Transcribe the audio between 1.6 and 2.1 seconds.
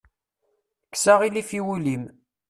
wul-im.